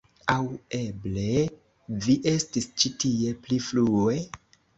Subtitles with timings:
[0.35, 0.43] Aŭ
[0.77, 1.25] eble
[2.07, 4.19] vi estis ĉi tie pli frue?